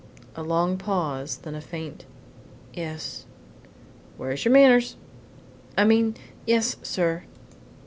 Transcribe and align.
A 0.35 0.41
long 0.41 0.79
pause, 0.79 1.37
then 1.37 1.53
a 1.53 1.61
faint, 1.61 2.05
"Yes." 2.73 3.27
"Where's 4.17 4.43
your 4.45 4.51
manners?" 4.51 4.95
"I 5.77 5.83
mean 5.83 6.15
yes, 6.43 6.77
sir." 6.81 7.21